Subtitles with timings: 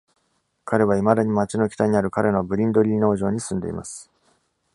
[0.65, 4.09] 彼はいまだに町の北にある彼のブリンドリー農場に住んでいます。